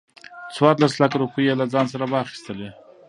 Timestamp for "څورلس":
0.55-0.93